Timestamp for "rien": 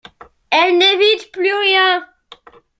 1.53-2.03